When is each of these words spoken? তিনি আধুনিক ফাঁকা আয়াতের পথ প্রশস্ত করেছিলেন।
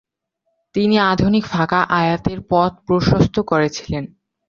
তিনি 0.75 0.95
আধুনিক 1.11 1.43
ফাঁকা 1.45 1.79
আয়াতের 1.99 2.39
পথ 2.49 2.71
প্রশস্ত 2.87 3.35
করেছিলেন। 3.51 4.03